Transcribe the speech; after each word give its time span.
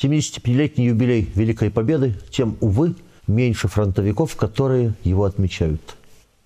75-летний 0.00 0.86
юбилей 0.86 1.28
Великой 1.34 1.70
Победы, 1.70 2.14
тем, 2.30 2.56
увы, 2.60 2.94
меньше 3.26 3.68
фронтовиков, 3.68 4.36
которые 4.36 4.94
его 5.04 5.24
отмечают. 5.24 5.96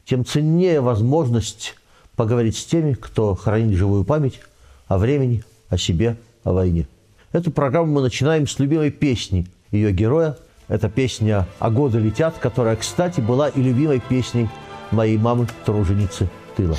Тем 0.05 0.25
ценнее 0.25 0.81
возможность 0.81 1.77
поговорить 2.17 2.57
с 2.57 2.65
теми, 2.65 2.95
кто 2.95 3.35
хранит 3.35 3.77
живую 3.77 4.05
память 4.05 4.41
о 4.89 4.99
времени, 4.99 5.45
о 5.69 5.79
себе, 5.79 6.17
о 6.45 6.53
войне. 6.53 6.87
Эту 7.33 7.51
программу 7.51 7.93
мы 7.93 8.03
начинаем 8.03 8.47
с 8.47 8.59
любимой 8.59 8.91
песни 8.91 9.47
ее 9.71 9.93
героя. 9.93 10.37
Это 10.69 10.89
песня 10.89 11.47
«А 11.59 11.71
годы 11.71 11.99
летят», 11.99 12.37
которая, 12.39 12.77
кстати, 12.77 13.21
была 13.21 13.49
и 13.49 13.61
любимой 13.61 14.01
песней 14.01 14.49
моей 14.91 15.19
мамы, 15.19 15.47
труженицы 15.65 16.29
тыла. 16.57 16.77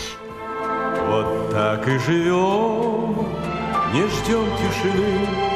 Вот 1.07 1.51
так 1.51 1.87
и 1.87 1.97
живем, 1.99 3.15
не 3.93 4.03
ждем 4.07 4.45
тишины, 4.57 5.52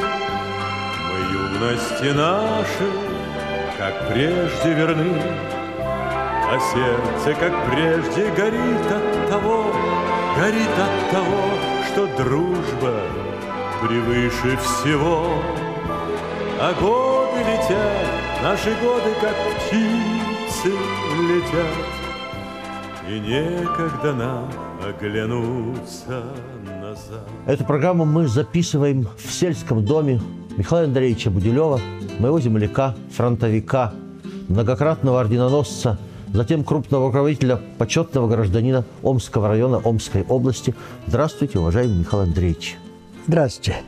юности 1.59 2.13
наши, 2.15 2.91
как 3.77 4.09
прежде 4.09 4.73
верны, 4.73 5.21
А 5.79 6.59
сердце, 6.59 7.39
как 7.39 7.53
прежде, 7.71 8.31
горит 8.31 8.91
от 8.91 9.29
того, 9.29 9.65
Горит 10.37 10.69
от 10.77 11.11
того, 11.11 11.41
что 11.87 12.07
дружба 12.15 13.01
превыше 13.81 14.57
всего. 14.57 15.25
А 16.59 16.73
годы 16.73 17.39
летят, 17.39 18.43
наши 18.43 18.69
годы, 18.81 19.13
как 19.19 19.35
птицы 19.57 20.73
летят, 21.21 21.75
И 23.09 23.19
некогда 23.19 24.13
нам 24.13 24.51
оглянуться 24.87 26.23
назад. 26.65 27.27
Эту 27.45 27.65
программу 27.65 28.05
мы 28.05 28.27
записываем 28.27 29.07
в 29.17 29.31
сельском 29.31 29.83
доме 29.83 30.19
Михаила 30.57 30.85
Андреевича 30.85 31.29
Будилева, 31.29 31.79
моего 32.17 32.39
земляка, 32.39 32.95
фронтовика, 33.11 33.93
многократного 34.47 35.21
орденоносца, 35.21 35.99
затем 36.33 36.63
крупного 36.63 37.05
руководителя, 37.07 37.61
почетного 37.77 38.27
гражданина 38.27 38.83
Омского 39.03 39.49
района 39.49 39.77
Омской 39.77 40.23
области. 40.23 40.73
Здравствуйте, 41.05 41.59
уважаемый 41.59 41.99
Михаил 41.99 42.23
Андреевич. 42.23 42.75
Здравствуйте. 43.27 43.83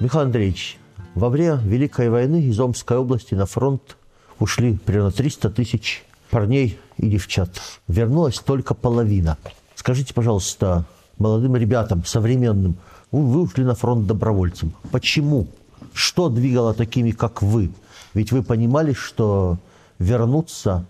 Михаил 0.00 0.26
Андреевич, 0.26 0.76
во 1.14 1.30
время 1.30 1.58
Великой 1.64 2.10
войны 2.10 2.42
из 2.42 2.60
Омской 2.60 2.98
области 2.98 3.34
на 3.34 3.46
фронт 3.46 3.96
ушли 4.38 4.76
примерно 4.76 5.12
300 5.12 5.48
тысяч 5.48 6.04
парней 6.28 6.78
и 6.98 7.08
девчат. 7.08 7.48
Вернулась 7.88 8.38
только 8.38 8.74
половина. 8.74 9.38
Скажите, 9.76 10.12
пожалуйста, 10.12 10.84
молодым 11.16 11.56
ребятам, 11.56 12.04
современным, 12.04 12.76
вы 13.22 13.42
ушли 13.42 13.64
на 13.64 13.74
фронт 13.74 14.06
добровольцем. 14.06 14.72
Почему? 14.90 15.46
Что 15.92 16.28
двигало 16.28 16.74
такими, 16.74 17.10
как 17.12 17.42
вы? 17.42 17.70
Ведь 18.14 18.32
вы 18.32 18.42
понимали, 18.42 18.92
что 18.92 19.58
вернуться 19.98 20.86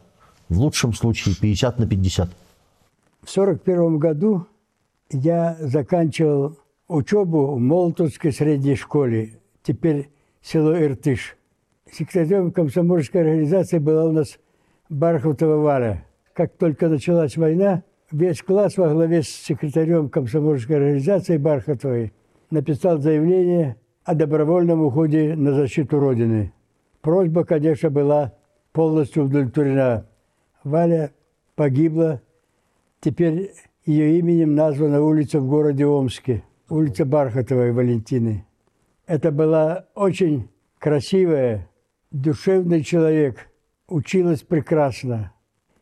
в 0.49 0.59
лучшем 0.59 0.95
случае 0.95 1.35
50 1.35 1.79
на 1.79 1.87
50. 1.87 2.29
В 3.23 3.31
1941 3.31 3.99
году 3.99 4.47
я 5.11 5.57
заканчивал 5.61 6.59
учебу 6.89 7.55
в 7.55 7.59
Молотовской 7.59 8.33
средней 8.33 8.77
школе, 8.77 9.39
теперь 9.63 10.11
село 10.43 10.77
Иртыш. 10.77 11.37
Секретарем 11.91 12.53
комсомольской 12.53 13.23
организации 13.23 13.79
была 13.79 14.05
у 14.05 14.13
нас 14.13 14.39
Бархатова 14.89 15.57
Валя. 15.57 16.05
Как 16.33 16.57
только 16.57 16.89
началась 16.89 17.37
война, 17.37 17.83
весь 18.15 18.43
класс 18.43 18.77
во 18.77 18.89
главе 18.89 19.23
с 19.23 19.29
секретарем 19.29 20.09
комсомольской 20.09 20.77
организации 20.77 21.37
Бархатовой 21.37 22.13
написал 22.51 22.99
заявление 22.99 23.77
о 24.05 24.15
добровольном 24.15 24.83
уходе 24.83 25.35
на 25.35 25.53
защиту 25.53 25.99
Родины. 25.99 26.53
Просьба, 27.01 27.45
конечно, 27.45 27.91
была 27.91 28.33
полностью 28.73 29.25
удовлетворена. 29.25 30.07
Валя 30.63 31.13
погибла. 31.57 32.23
Теперь 33.01 33.53
ее 33.85 34.19
именем 34.19 34.55
названа 34.55 35.03
улица 35.03 35.41
в 35.41 35.49
городе 35.49 35.85
Омске. 35.85 36.45
Улица 36.71 37.05
Бархатовой 37.05 37.73
Валентины. 37.73 38.47
Это 39.07 39.33
была 39.33 39.87
очень 39.95 40.49
красивая, 40.79 41.69
душевный 42.11 42.83
человек. 42.83 43.51
Училась 43.89 44.43
прекрасно. 44.43 45.33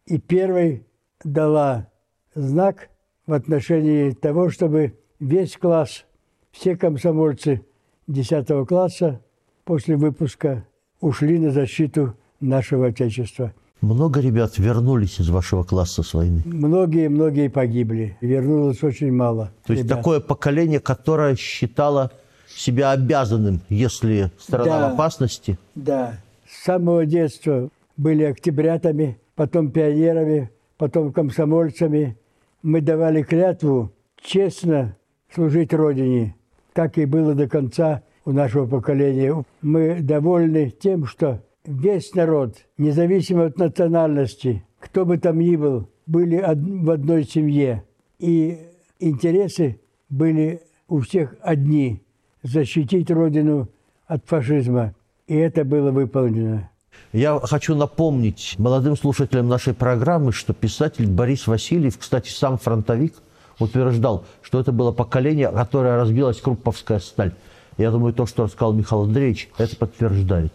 И 0.07 0.19
первой 0.19 0.87
дала 1.23 1.92
знак 2.35 2.89
в 3.27 3.33
отношении 3.33 4.11
того, 4.11 4.51
чтобы 4.51 4.95
весь 5.21 5.57
класс, 5.57 6.05
все 6.51 6.77
комсомольцы 6.77 7.63
10 8.09 8.67
класса 8.67 9.21
после 9.65 9.97
выпуска 9.97 10.67
ушли 11.01 11.39
на 11.39 11.51
защиту 11.51 12.15
нашего 12.41 12.89
Отечества. 12.89 13.53
Много 13.81 14.21
ребят 14.21 14.59
вернулись 14.59 15.19
из 15.19 15.29
вашего 15.29 15.65
класса 15.65 16.03
с 16.05 16.15
войны? 16.15 16.43
Многие-многие 16.45 17.49
погибли. 17.49 18.17
Вернулось 18.21 18.83
очень 18.85 19.13
мало. 19.13 19.51
То 19.67 19.73
есть 19.73 19.85
ребят. 19.85 19.99
такое 19.99 20.21
поколение, 20.21 20.79
которое 20.79 21.35
считало 21.35 22.13
себя 22.47 22.93
обязанным, 22.93 23.61
если 23.69 24.31
страна 24.39 24.79
Да. 24.79 24.91
в 24.91 24.95
опасности? 24.95 25.59
Да. 25.75 26.15
С 26.49 26.65
самого 26.65 27.07
детства 27.07 27.71
были 27.97 28.23
октябрятами, 28.25 29.19
потом 29.35 29.71
пионерами, 29.73 30.51
потом 30.77 31.13
комсомольцами. 31.13 32.17
Мы 32.63 32.81
давали 32.81 33.23
клятву 33.23 33.93
честно 34.21 34.97
служить 35.35 35.75
Родине. 35.75 36.37
Так 36.73 36.97
и 36.97 37.07
было 37.07 37.35
до 37.35 37.49
конца 37.49 38.03
у 38.25 38.33
нашего 38.33 38.67
поколения. 38.67 39.45
Мы 39.63 40.01
довольны 40.01 40.71
тем, 40.71 41.07
что 41.07 41.43
весь 41.65 42.15
народ, 42.15 42.57
независимо 42.79 43.47
от 43.47 43.59
национальности, 43.59 44.65
кто 44.79 45.05
бы 45.05 45.19
там 45.19 45.41
ни 45.41 45.57
был, 45.57 45.89
были 46.07 46.37
в 46.37 46.91
одной 46.91 47.25
семье. 47.25 47.85
И 48.19 48.59
интересы 49.01 49.81
были 50.09 50.63
у 50.89 51.01
всех 51.01 51.35
одни– 51.41 52.03
защитить 52.43 53.11
Родину 53.11 53.69
от 54.07 54.25
фашизма. 54.27 54.95
И 55.27 55.35
это 55.35 55.65
было 55.65 55.91
выполнено. 55.91 56.71
Я 57.13 57.39
хочу 57.43 57.75
напомнить 57.75 58.55
молодым 58.57 58.97
слушателям 58.97 59.47
нашей 59.47 59.75
программы, 59.75 60.33
что 60.33 60.55
писатель 60.55 61.07
Борис 61.07 61.47
Васильев, 61.47 61.99
кстати, 61.99 62.31
сам 62.31 62.57
фронтовик, 62.57 63.13
утверждал, 63.59 64.25
что 64.41 64.59
это 64.59 64.73
было 64.73 64.93
поколение, 64.93 65.51
которое 65.51 65.97
разбилась 65.97 66.41
Крупповская 66.41 67.01
сталь. 67.01 67.35
Я 67.77 67.91
думаю, 67.91 68.15
то, 68.15 68.25
что 68.25 68.45
рассказал 68.45 68.73
Михаил 68.73 69.03
Андреевич, 69.03 69.51
это 69.59 69.77
подтверждает. 69.77 70.55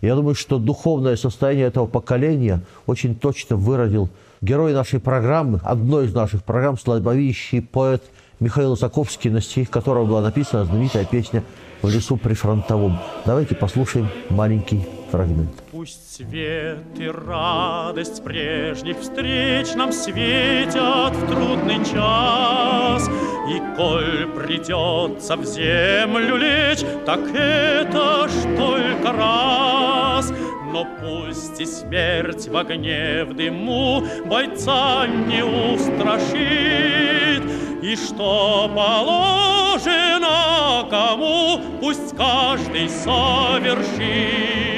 Я 0.00 0.14
думаю, 0.14 0.36
что 0.36 0.58
духовное 0.58 1.16
состояние 1.16 1.66
этого 1.66 1.86
поколения 1.86 2.62
очень 2.86 3.16
точно 3.16 3.56
выразил 3.56 4.08
герой 4.40 4.74
нашей 4.74 5.00
программы, 5.00 5.60
одной 5.64 6.06
из 6.06 6.14
наших 6.14 6.44
программ, 6.44 6.78
слабовидящий 6.78 7.60
поэт 7.60 8.04
Михаил 8.38 8.76
Саковский, 8.76 9.30
на 9.30 9.40
стих 9.40 9.68
которого 9.68 10.06
была 10.06 10.20
написана 10.20 10.64
знаменитая 10.64 11.04
песня 11.04 11.42
«В 11.82 11.88
лесу 11.88 12.16
прифронтовом». 12.16 13.00
Давайте 13.26 13.56
послушаем 13.56 14.08
маленький 14.30 14.86
фрагмент. 15.10 15.50
Пусть 15.78 16.16
свет 16.16 16.98
и 16.98 17.06
радость 17.06 18.24
прежних 18.24 18.98
встреч 18.98 19.74
нам 19.76 19.92
светят 19.92 21.14
в 21.14 21.30
трудный 21.30 21.84
час. 21.84 23.08
И 23.48 23.62
коль 23.76 24.26
придется 24.34 25.36
в 25.36 25.44
землю 25.44 26.34
лечь, 26.34 26.80
так 27.06 27.20
это 27.32 28.26
ж 28.26 28.32
только 28.56 29.12
раз. 29.12 30.32
Но 30.72 30.84
пусть 31.00 31.60
и 31.60 31.64
смерть 31.64 32.48
в 32.48 32.56
огне, 32.56 33.24
в 33.24 33.36
дыму 33.36 34.02
бойца 34.26 35.06
не 35.06 35.44
устрашит, 35.44 37.44
И 37.84 37.94
что 37.94 38.68
положено 38.74 40.88
кому, 40.90 41.60
пусть 41.80 42.16
каждый 42.16 42.88
совершит. 42.88 44.77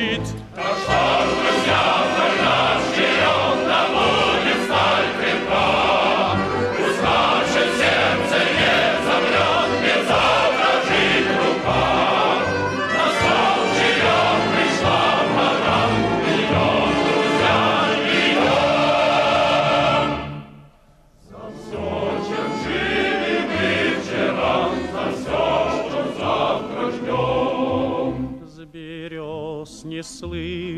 голос 0.79 2.48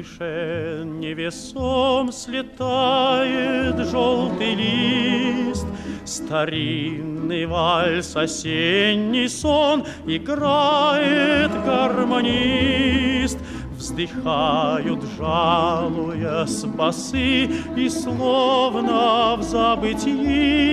Слышен, 0.02 1.00
невесом 1.00 2.12
слетает 2.12 3.76
желтый 3.88 4.54
лист. 4.54 5.66
Старинный 6.04 7.46
вальс, 7.46 8.14
осенний 8.16 9.28
сон 9.28 9.84
играет 10.06 11.52
гармонист. 11.64 13.38
Вздыхают, 13.76 15.02
жалуя 15.18 16.46
басы, 16.76 17.48
и 17.76 17.88
словно 17.88 19.36
в 19.36 19.42
забытии 19.42 20.72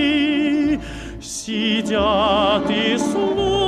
сидят 1.20 2.70
и 2.70 2.96
слушают 2.98 3.60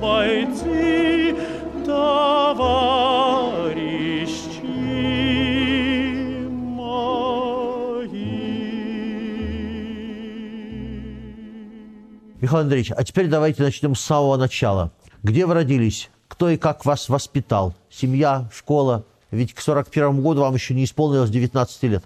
бойцы 0.00 1.11
товарищи 3.62 4.62
мои. 6.76 7.32
Михаил 12.40 12.62
Андреевич, 12.62 12.92
а 12.96 13.02
теперь 13.04 13.26
давайте 13.28 13.62
начнем 13.62 13.94
с 13.94 14.00
самого 14.00 14.36
начала. 14.36 14.92
Где 15.22 15.46
вы 15.46 15.54
родились? 15.54 16.10
Кто 16.28 16.48
и 16.50 16.56
как 16.56 16.84
вас 16.84 17.08
воспитал? 17.08 17.74
Семья, 17.90 18.48
школа? 18.52 19.06
Ведь 19.30 19.54
к 19.54 19.60
41 19.60 20.20
году 20.22 20.42
вам 20.42 20.54
еще 20.54 20.74
не 20.74 20.84
исполнилось 20.84 21.30
19 21.30 21.82
лет. 21.84 22.04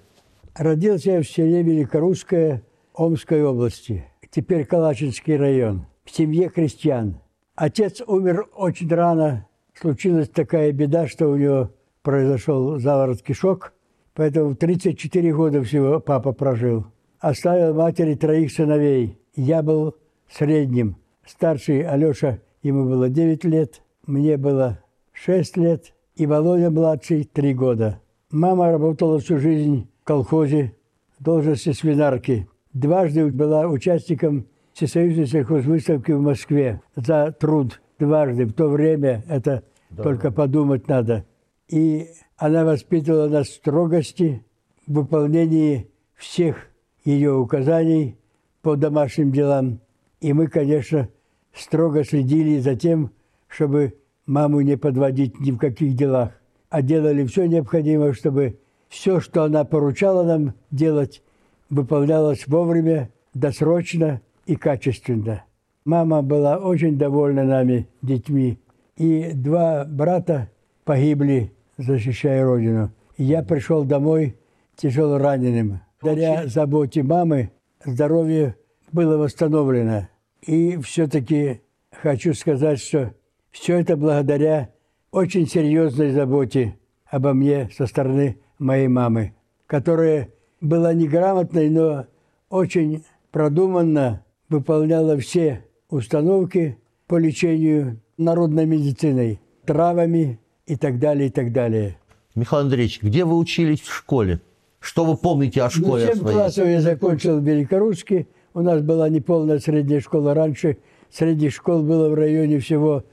Родился 0.54 1.10
я 1.12 1.20
в 1.22 1.28
селе 1.28 1.62
Великорусское 1.62 2.62
Омской 2.94 3.42
области, 3.44 4.06
теперь 4.30 4.64
Калачинский 4.64 5.36
район, 5.36 5.86
в 6.04 6.16
семье 6.16 6.48
крестьян. 6.48 7.20
Отец 7.54 8.00
умер 8.06 8.46
очень 8.54 8.88
рано. 8.88 9.46
Случилась 9.78 10.30
такая 10.30 10.72
беда, 10.72 11.06
что 11.06 11.28
у 11.28 11.36
него 11.36 11.70
произошел 12.02 12.78
заворот 12.78 13.20
кишок. 13.20 13.74
Поэтому 14.14 14.54
34 14.54 15.34
года 15.34 15.62
всего 15.62 16.00
папа 16.00 16.32
прожил. 16.32 16.86
Оставил 17.20 17.74
матери 17.74 18.14
троих 18.14 18.50
сыновей. 18.52 19.18
Я 19.34 19.62
был 19.62 19.96
средним. 20.30 20.96
Старший 21.26 21.82
Алеша, 21.82 22.38
ему 22.62 22.84
было 22.84 23.10
9 23.10 23.44
лет, 23.44 23.82
мне 24.06 24.36
было 24.36 24.78
6 25.12 25.56
лет, 25.58 25.92
и 26.14 26.24
Володя 26.24 26.70
младший 26.70 27.24
3 27.24 27.54
года. 27.54 28.00
Мама 28.30 28.70
работала 28.70 29.18
всю 29.18 29.38
жизнь 29.38 29.88
в 30.00 30.04
колхозе, 30.04 30.74
в 31.18 31.22
должности 31.22 31.72
свинарки. 31.72 32.48
Дважды 32.72 33.26
была 33.30 33.66
участником 33.66 34.46
Всесоюзной 34.72 35.26
сельхозвыставки 35.26 36.12
в 36.12 36.20
Москве 36.20 36.80
за 36.94 37.32
труд. 37.32 37.80
Дважды. 37.98 38.44
В 38.44 38.52
то 38.52 38.68
время 38.68 39.24
это 39.28 39.62
только 39.96 40.30
подумать 40.30 40.88
надо. 40.88 41.24
И 41.68 42.08
она 42.36 42.64
воспитывала 42.64 43.28
нас 43.28 43.48
в 43.48 43.54
строгости, 43.54 44.44
в 44.86 44.94
выполнении 44.94 45.88
всех 46.14 46.68
ее 47.04 47.34
указаний 47.34 48.16
по 48.62 48.76
домашним 48.76 49.32
делам. 49.32 49.80
И 50.20 50.32
мы, 50.32 50.48
конечно, 50.48 51.08
строго 51.54 52.04
следили 52.04 52.58
за 52.58 52.76
тем, 52.76 53.10
чтобы 53.48 53.94
маму 54.26 54.60
не 54.60 54.76
подводить 54.76 55.40
ни 55.40 55.50
в 55.50 55.58
каких 55.58 55.94
делах, 55.94 56.32
а 56.68 56.82
делали 56.82 57.24
все 57.24 57.46
необходимое, 57.46 58.12
чтобы 58.12 58.58
все, 58.88 59.20
что 59.20 59.44
она 59.44 59.64
поручала 59.64 60.24
нам 60.24 60.54
делать, 60.70 61.22
выполнялось 61.70 62.46
вовремя, 62.46 63.10
досрочно 63.34 64.20
и 64.46 64.56
качественно. 64.56 65.44
Мама 65.86 66.20
была 66.20 66.58
очень 66.58 66.98
довольна 66.98 67.44
нами, 67.44 67.86
детьми. 68.02 68.58
И 68.96 69.30
два 69.32 69.84
брата 69.84 70.50
погибли, 70.84 71.52
защищая 71.78 72.44
Родину. 72.44 72.90
Я 73.16 73.44
пришел 73.44 73.84
домой 73.84 74.34
тяжело 74.74 75.16
раненым. 75.16 75.80
Благодаря 76.02 76.48
заботе 76.48 77.04
мамы 77.04 77.52
здоровье 77.84 78.56
было 78.90 79.16
восстановлено. 79.16 80.08
И 80.42 80.76
все-таки 80.78 81.60
хочу 81.92 82.34
сказать, 82.34 82.80
что 82.80 83.14
все 83.52 83.78
это 83.78 83.96
благодаря 83.96 84.70
очень 85.12 85.46
серьезной 85.46 86.10
заботе 86.10 86.74
обо 87.08 87.32
мне 87.32 87.70
со 87.72 87.86
стороны 87.86 88.38
моей 88.58 88.88
мамы, 88.88 89.34
которая 89.68 90.30
была 90.60 90.92
неграмотной, 90.94 91.70
но 91.70 92.06
очень 92.50 93.04
продуманно 93.30 94.24
выполняла 94.48 95.16
все 95.18 95.62
установки 95.88 96.78
по 97.06 97.16
лечению 97.18 98.00
народной 98.18 98.66
медициной, 98.66 99.40
травами 99.64 100.38
и 100.66 100.76
так 100.76 100.98
далее, 100.98 101.28
и 101.28 101.30
так 101.30 101.52
далее. 101.52 101.98
Михаил 102.34 102.62
Андреевич, 102.62 103.02
где 103.02 103.24
вы 103.24 103.36
учились 103.36 103.80
в 103.80 103.92
школе? 103.92 104.40
Что 104.80 105.04
вы 105.04 105.16
помните 105.16 105.62
о 105.62 105.70
школе 105.70 106.06
Ну, 106.06 106.12
7 106.12 106.20
своей? 106.20 106.36
классов 106.36 106.68
я 106.68 106.80
закончил 106.80 107.40
в 107.40 107.44
Великорусске. 107.44 108.26
У 108.54 108.60
нас 108.60 108.82
была 108.82 109.08
неполная 109.08 109.58
средняя 109.58 110.00
школа. 110.00 110.34
Раньше 110.34 110.78
средних 111.10 111.54
школ 111.54 111.82
было 111.82 112.08
в 112.08 112.14
районе 112.14 112.58
всего 112.58 113.04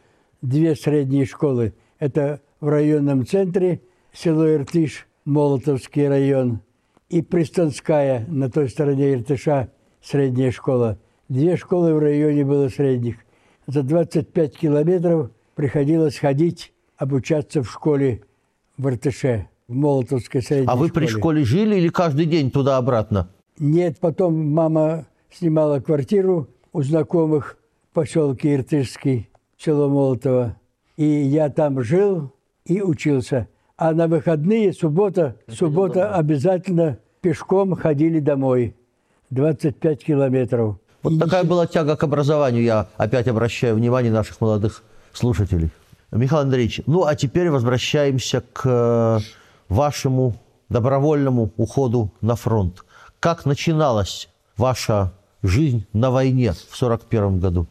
две 0.42 0.76
средние 0.76 1.26
школы. 1.26 1.74
Это 2.00 2.42
в 2.60 2.68
районном 2.68 3.26
центре 3.26 3.82
село 4.14 4.48
Иртыш, 4.54 5.08
Молотовский 5.26 6.08
район, 6.08 6.60
и 7.10 7.22
Пристанская 7.22 8.26
на 8.28 8.50
той 8.50 8.70
стороне 8.70 9.14
Иртыша 9.14 9.70
средняя 10.02 10.52
школа. 10.52 10.98
Две 11.30 11.56
школы 11.56 11.94
в 11.94 12.00
районе 12.00 12.44
было 12.44 12.68
средних. 12.68 13.16
За 13.66 13.82
25 13.82 14.58
километров 14.58 15.32
приходилось 15.56 16.18
ходить, 16.18 16.74
обучаться 16.98 17.64
в 17.64 17.72
школе 17.72 18.22
в 18.78 18.90
Иртыше, 18.90 19.48
в 19.68 19.74
Молотовской 19.74 20.42
средней 20.42 20.68
А 20.68 20.76
вы 20.76 20.90
при 20.90 21.08
школе 21.08 21.44
жили 21.44 21.78
или 21.78 21.88
каждый 21.88 22.26
день 22.26 22.52
туда-обратно? 22.52 23.30
Нет, 23.58 24.00
потом 24.00 24.52
мама 24.52 25.06
снимала 25.32 25.80
квартиру 25.80 26.50
у 26.74 26.82
знакомых 26.82 27.58
в 27.92 27.94
поселке 27.94 28.56
Иртышский, 28.56 29.30
село 29.58 29.88
Молотово. 29.88 30.58
И 30.98 31.06
я 31.06 31.50
там 31.50 31.82
жил 31.82 32.34
и 32.66 32.82
учился. 32.82 33.48
А 33.78 33.94
на 33.94 34.08
выходные, 34.08 34.74
суббота, 34.74 35.38
суббота 35.48 36.16
обязательно 36.16 37.00
пешком 37.22 37.76
ходили 37.76 38.20
домой. 38.20 38.76
25 39.30 40.04
километров. 40.04 40.78
Вот 41.04 41.20
такая 41.20 41.44
была 41.44 41.68
тяга 41.68 41.98
к 41.98 42.04
образованию, 42.04 42.64
я 42.64 42.88
опять 42.96 43.28
обращаю 43.28 43.76
внимание 43.76 44.12
наших 44.12 44.40
молодых 44.40 44.84
слушателей. 45.12 45.70
Михаил 46.12 46.44
Андреевич, 46.44 46.82
ну 46.86 47.04
а 47.04 47.16
теперь 47.16 47.50
возвращаемся 47.50 48.42
к 48.54 48.62
э, 48.66 49.20
вашему 49.68 50.36
добровольному 50.70 51.52
уходу 51.58 52.12
на 52.22 52.38
фронт. 52.38 52.86
Как 53.20 53.46
начиналась 53.46 54.30
ваша 54.56 55.12
жизнь 55.42 55.86
на 55.92 56.10
войне 56.10 56.54
в 56.54 56.74
1941 56.82 57.40
году? 57.40 57.68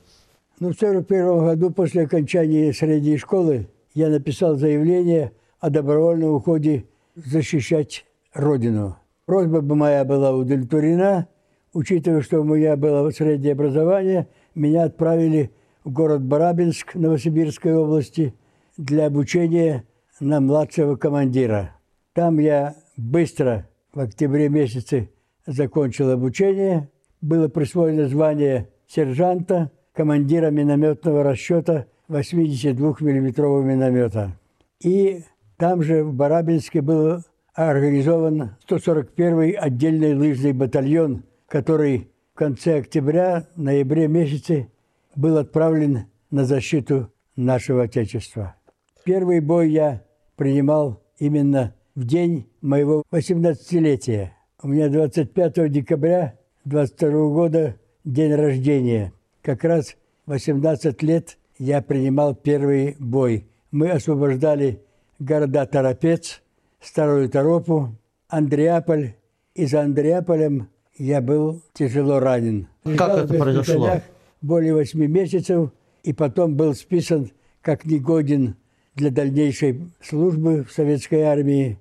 Ну, 0.60 0.72
в 0.72 0.76
1941 0.76 1.46
году, 1.46 1.70
после 1.70 2.02
окончания 2.02 2.72
средней 2.72 3.16
школы, 3.16 3.66
я 3.94 4.08
написал 4.08 4.56
заявление 4.56 5.32
о 5.58 5.70
добровольном 5.70 6.34
уходе 6.34 6.84
защищать 7.16 8.04
Родину. 8.34 8.96
Просьба 9.24 9.60
бы 9.60 9.74
моя 9.74 10.04
была 10.04 10.32
удовлетворена. 10.32 11.28
Учитывая, 11.74 12.20
что 12.20 12.40
у 12.40 12.44
меня 12.44 12.76
было 12.76 13.08
среднее 13.10 13.52
образование, 13.52 14.28
меня 14.54 14.84
отправили 14.84 15.50
в 15.84 15.90
город 15.90 16.22
Барабинск 16.22 16.94
Новосибирской 16.94 17.74
области 17.74 18.34
для 18.76 19.06
обучения 19.06 19.84
на 20.20 20.40
младшего 20.40 20.96
командира. 20.96 21.76
Там 22.12 22.38
я 22.38 22.74
быстро, 22.96 23.68
в 23.94 24.00
октябре 24.00 24.48
месяце, 24.48 25.08
закончил 25.46 26.10
обучение. 26.10 26.90
Было 27.22 27.48
присвоено 27.48 28.06
звание 28.06 28.68
сержанта, 28.86 29.70
командира 29.94 30.50
минометного 30.50 31.22
расчета 31.22 31.86
82-мм 32.08 33.66
миномета. 33.66 34.36
И 34.82 35.22
там 35.56 35.82
же 35.82 36.04
в 36.04 36.12
Барабинске 36.12 36.82
был 36.82 37.20
организован 37.54 38.56
141-й 38.68 39.52
отдельный 39.52 40.14
лыжный 40.14 40.52
батальон, 40.52 41.22
который 41.52 42.11
в 42.32 42.38
конце 42.38 42.78
октября, 42.78 43.47
ноябре 43.56 44.09
месяце 44.09 44.68
был 45.14 45.37
отправлен 45.37 46.06
на 46.30 46.47
защиту 46.47 47.12
нашего 47.37 47.82
Отечества. 47.82 48.56
Первый 49.04 49.40
бой 49.40 49.71
я 49.71 50.02
принимал 50.37 51.02
именно 51.18 51.75
в 51.94 52.06
день 52.06 52.49
моего 52.62 53.02
18-летия. 53.12 54.30
У 54.62 54.68
меня 54.68 54.88
25 54.88 55.71
декабря 55.71 56.38
22 56.64 57.11
года 57.28 57.76
день 58.02 58.35
рождения. 58.35 59.12
Как 59.42 59.62
раз 59.62 59.97
18 60.25 61.02
лет 61.02 61.37
я 61.59 61.82
принимал 61.82 62.35
первый 62.35 62.97
бой. 62.99 63.47
Мы 63.71 63.90
освобождали 63.90 64.80
города 65.18 65.66
Торопец, 65.66 66.40
Старую 66.80 67.28
Торопу, 67.28 67.90
Андреаполь. 68.28 69.16
И 69.54 69.66
за 69.66 69.82
Андреаполем 69.82 70.71
я 71.02 71.21
был 71.21 71.61
тяжело 71.75 72.21
ранен. 72.21 72.68
Как 72.97 73.18
это 73.18 73.35
произошло? 73.35 74.00
Более 74.40 74.75
восьми 74.75 75.09
месяцев, 75.09 75.71
и 76.04 76.12
потом 76.12 76.54
был 76.54 76.75
списан 76.75 77.32
как 77.61 77.85
негоден 77.85 78.54
для 78.94 79.11
дальнейшей 79.11 79.80
службы 80.00 80.64
в 80.64 80.73
советской 80.73 81.23
армии, 81.23 81.78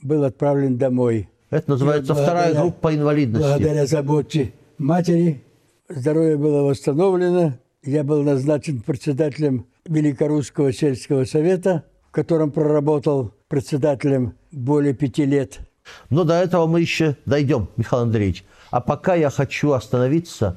был 0.00 0.24
отправлен 0.24 0.78
домой. 0.78 1.28
Это 1.50 1.70
называется 1.70 2.14
И 2.14 2.16
вторая 2.16 2.54
группа 2.54 2.94
инвалидности. 2.94 3.46
Благодаря 3.46 3.86
заботе 3.86 4.52
матери 4.78 5.42
здоровье 5.90 6.38
было 6.38 6.62
восстановлено. 6.62 7.58
Я 7.82 8.04
был 8.04 8.22
назначен 8.22 8.80
председателем 8.80 9.66
Великорусского 9.84 10.72
сельского 10.72 11.24
совета, 11.26 11.84
в 12.08 12.12
котором 12.12 12.50
проработал 12.50 13.34
председателем 13.48 14.34
более 14.50 14.94
пяти 14.94 15.26
лет. 15.26 15.60
Но 16.08 16.24
до 16.24 16.34
этого 16.34 16.66
мы 16.66 16.80
еще 16.80 17.16
дойдем, 17.26 17.68
Михаил 17.76 18.04
Андреевич. 18.04 18.44
А 18.72 18.80
пока 18.80 19.14
я 19.14 19.28
хочу 19.28 19.72
остановиться 19.72 20.56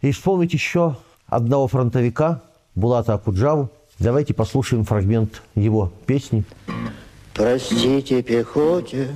и 0.00 0.10
вспомнить 0.10 0.54
еще 0.54 0.96
одного 1.26 1.68
фронтовика, 1.68 2.40
Булата 2.74 3.12
Акуджаву. 3.12 3.68
Давайте 3.98 4.32
послушаем 4.32 4.84
фрагмент 4.84 5.42
его 5.54 5.92
песни. 6.06 6.44
Простите 7.34 8.22
пехоте, 8.22 9.08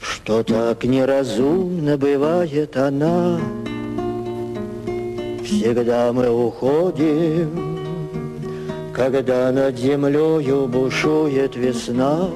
что 0.00 0.44
так 0.44 0.84
неразумно 0.84 1.98
бывает 1.98 2.76
она. 2.76 3.40
Всегда 5.44 6.12
мы 6.12 6.30
уходим, 6.30 7.80
когда 8.94 9.50
над 9.50 9.76
землею 9.76 10.68
бушует 10.68 11.56
весна, 11.56 12.30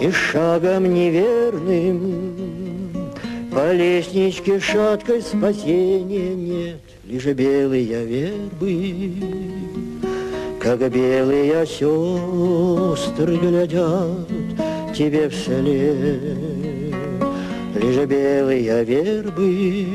И 0.00 0.10
шагом 0.10 0.92
неверным 0.92 2.00
по 3.52 3.72
лестничке 3.72 4.60
шаткой 4.60 5.22
спасения 5.22 6.34
нет, 6.34 6.80
Лишь 7.04 7.24
белые 7.24 8.04
вербы 8.04 9.48
как 10.68 10.80
белые 10.90 11.64
сестры 11.64 13.36
глядят 13.36 14.28
тебе 14.94 15.28
вслед. 15.30 16.36
Лишь 17.74 18.06
белые 18.06 18.84
вербы, 18.84 19.86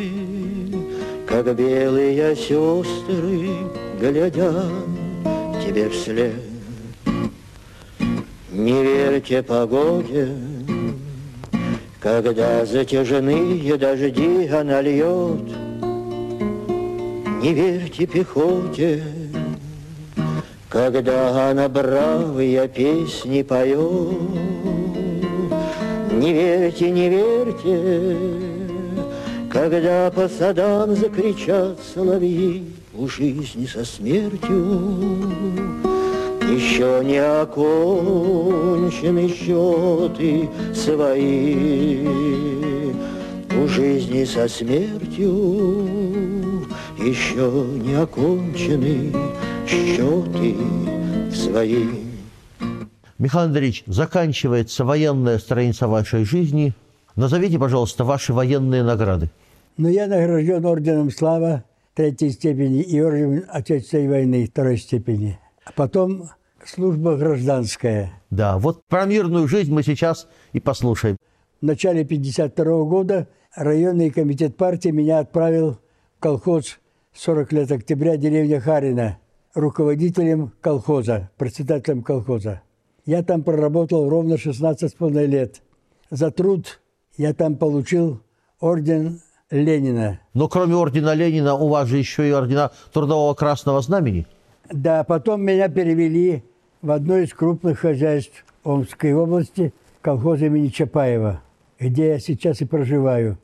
как 1.28 1.54
белые 1.56 2.36
сестры 2.36 3.50
глядят 4.00 4.66
тебе 5.64 5.90
вслед. 5.90 6.53
Не 8.64 8.82
верьте 8.82 9.44
погоде, 9.44 10.30
когда 12.00 12.66
затяжные 12.66 13.78
дожди 13.78 14.48
она 14.48 14.80
льет. 14.80 15.52
Не 17.42 17.54
верьте 17.54 18.06
пехоте, 18.06 19.04
когда 20.70 21.50
она 21.50 21.68
бравые 21.68 22.66
песни 22.70 23.42
поет. 23.42 24.18
Не 26.14 26.32
верьте, 26.32 26.90
не 26.90 27.10
верьте, 27.10 28.18
когда 29.52 30.10
по 30.10 30.30
садам 30.30 30.96
закричат 30.96 31.80
соловьи 31.94 32.64
у 32.94 33.10
жизни 33.10 33.66
со 33.66 33.84
смертью. 33.84 35.93
Еще 36.54 37.02
не 37.04 37.18
окончены 37.18 39.28
счеты 39.28 40.48
свои 40.76 42.06
у 43.58 43.68
жизни 43.68 44.24
со 44.24 44.48
смертью. 44.48 45.32
Еще 47.00 47.50
не 47.82 47.96
окончены 47.96 49.12
счеты 49.68 50.56
свои. 51.34 51.88
Михаил 53.18 53.46
Андреевич, 53.46 53.84
заканчивается 53.88 54.86
военная 54.86 55.40
страница 55.40 55.88
вашей 55.88 56.24
жизни. 56.24 56.76
Назовите, 57.16 57.58
пожалуйста, 57.58 58.04
ваши 58.04 58.32
военные 58.32 58.84
награды. 58.84 59.32
Но 59.78 59.90
я 59.90 60.06
награжден 60.06 60.64
орденом 60.64 61.10
Слава 61.10 61.64
третьей 61.96 62.30
степени 62.30 62.84
и 62.84 63.02
орденом 63.02 63.44
Отечественной 63.50 64.08
войны 64.08 64.46
второй 64.46 64.78
степени. 64.78 65.40
А 65.66 65.72
потом 65.72 66.30
служба 66.68 67.16
гражданская. 67.16 68.12
Да, 68.30 68.58
вот 68.58 68.84
про 68.88 69.06
мирную 69.06 69.48
жизнь 69.48 69.74
мы 69.74 69.84
сейчас 69.84 70.28
и 70.54 70.60
послушаем. 70.60 71.18
В 71.62 71.66
начале 71.66 72.02
1952 72.02 72.84
года 72.84 73.28
районный 73.56 74.10
комитет 74.10 74.58
партии 74.58 74.90
меня 74.90 75.20
отправил 75.20 75.80
в 76.18 76.20
колхоз 76.20 76.80
40 77.14 77.54
лет 77.54 77.72
октября, 77.72 78.18
деревня 78.18 78.60
Харина, 78.60 79.20
руководителем 79.54 80.52
колхоза, 80.62 81.30
председателем 81.38 82.04
колхоза. 82.04 82.62
Я 83.06 83.24
там 83.24 83.44
проработал 83.44 84.10
ровно 84.10 84.36
16,5 84.36 85.26
лет. 85.26 85.62
За 86.10 86.32
труд 86.32 86.82
я 87.18 87.34
там 87.34 87.56
получил 87.56 88.22
орден 88.60 89.20
Ленина. 89.52 90.20
Но 90.34 90.48
кроме 90.48 90.76
ордена 90.76 91.14
Ленина 91.14 91.54
у 91.54 91.68
вас 91.68 91.88
же 91.88 91.98
еще 91.98 92.28
и 92.28 92.32
ордена 92.32 92.72
Трудового 92.92 93.34
Красного 93.36 93.82
Знамени. 93.82 94.26
Да, 94.72 95.04
потом 95.04 95.42
меня 95.44 95.70
перевели 95.70 96.44
в 96.84 96.92
одно 96.92 97.18
из 97.18 97.34
крупных 97.34 97.80
хозяйств 97.80 98.46
Омской 98.64 99.14
области, 99.14 99.74
колхоз 100.02 100.42
имени 100.42 100.68
Чапаева, 100.68 101.42
где 101.80 102.10
я 102.10 102.20
сейчас 102.20 102.60
и 102.60 102.66
проживаю. 102.66 103.38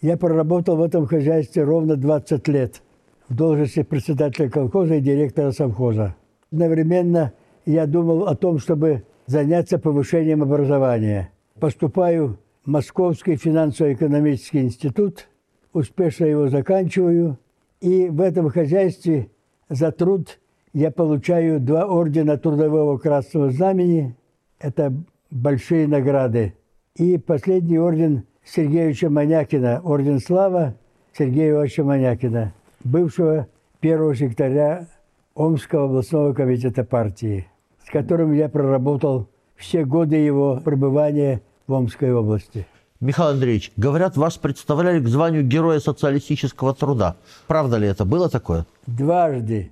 Я 0.00 0.16
проработал 0.16 0.76
в 0.76 0.82
этом 0.82 1.06
хозяйстве 1.06 1.62
ровно 1.62 1.96
20 1.96 2.48
лет 2.48 2.82
в 3.28 3.34
должности 3.34 3.82
председателя 3.82 4.48
колхоза 4.48 4.94
и 4.94 5.00
директора 5.00 5.52
совхоза. 5.52 6.16
Одновременно 6.50 7.34
я 7.66 7.86
думал 7.86 8.28
о 8.28 8.34
том, 8.34 8.58
чтобы 8.58 9.04
заняться 9.26 9.78
повышением 9.78 10.42
образования. 10.42 11.32
Поступаю 11.60 12.38
в 12.64 12.70
Московский 12.70 13.36
финансово-экономический 13.36 14.62
институт, 14.62 15.28
успешно 15.74 16.24
его 16.24 16.48
заканчиваю, 16.48 17.38
и 17.82 18.08
в 18.08 18.22
этом 18.22 18.48
хозяйстве 18.48 19.28
за 19.68 19.92
труд 19.92 20.38
я 20.76 20.90
получаю 20.90 21.58
два 21.58 21.86
ордена 21.86 22.36
Трудового 22.36 22.98
Красного 22.98 23.50
Знамени. 23.50 24.14
Это 24.58 24.92
большие 25.30 25.88
награды. 25.88 26.52
И 26.96 27.16
последний 27.16 27.78
орден 27.78 28.24
Сергеевича 28.44 29.08
Манякина, 29.08 29.80
орден 29.82 30.20
Слава 30.20 30.74
Сергея 31.16 31.52
Ивановича 31.52 31.82
Манякина, 31.82 32.52
бывшего 32.84 33.46
первого 33.80 34.14
секретаря 34.14 34.86
Омского 35.34 35.86
областного 35.86 36.34
комитета 36.34 36.84
партии, 36.84 37.46
с 37.82 37.90
которым 37.90 38.34
я 38.34 38.50
проработал 38.50 39.28
все 39.56 39.86
годы 39.86 40.16
его 40.16 40.60
пребывания 40.62 41.40
в 41.66 41.72
Омской 41.72 42.12
области. 42.12 42.66
Михаил 43.00 43.30
Андреевич, 43.30 43.72
говорят, 43.78 44.18
вас 44.18 44.36
представляли 44.36 45.00
к 45.00 45.08
званию 45.08 45.42
Героя 45.42 45.80
социалистического 45.80 46.74
труда. 46.74 47.16
Правда 47.46 47.78
ли 47.78 47.88
это? 47.88 48.04
Было 48.04 48.28
такое? 48.28 48.66
дважды. 48.86 49.70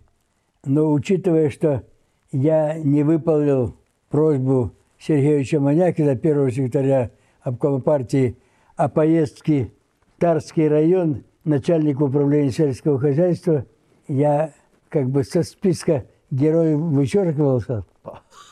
Но 0.64 0.92
учитывая, 0.92 1.50
что 1.50 1.82
я 2.32 2.78
не 2.78 3.02
выполнил 3.02 3.76
просьбу 4.08 4.72
Сергеевича 4.98 5.60
Манякина, 5.60 6.16
первого 6.16 6.50
секретаря 6.50 7.10
обкома 7.42 7.80
партии, 7.80 8.36
о 8.76 8.88
поездке 8.88 9.72
в 10.16 10.20
Тарский 10.20 10.68
район, 10.68 11.24
начальник 11.44 12.00
управления 12.00 12.50
сельского 12.50 12.98
хозяйства, 12.98 13.66
я 14.08 14.52
как 14.88 15.10
бы 15.10 15.24
со 15.24 15.42
списка 15.42 16.04
героев 16.30 16.78
вычеркивался 16.78 17.84